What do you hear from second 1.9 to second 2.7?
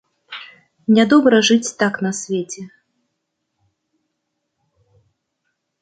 на свеце.